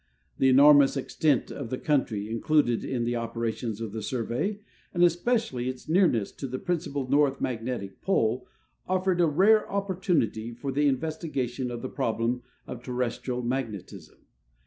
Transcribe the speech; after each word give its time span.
The 0.39 0.49
enormous 0.49 0.97
extent 0.97 1.51
of 1.51 1.69
the 1.69 1.77
country 1.77 2.27
included 2.27 2.83
in 2.83 3.03
the 3.03 3.15
operations 3.17 3.79
of 3.79 3.91
the 3.91 4.01
Survey, 4.01 4.59
and 4.95 5.03
especially 5.03 5.69
its 5.69 5.87
nearness 5.87 6.31
to 6.31 6.47
the 6.47 6.57
principal 6.57 7.07
north 7.07 7.39
magnetic 7.39 8.01
pole, 8.01 8.47
offered 8.87 9.21
a 9.21 9.27
rare 9.27 9.71
opportunity 9.71 10.53
for 10.53 10.71
the 10.71 10.87
investigation 10.87 11.69
of 11.69 11.83
the 11.83 11.87
problem 11.87 12.41
of 12.65 12.81
terrestrial 12.81 13.43
magnetism. 13.43 14.17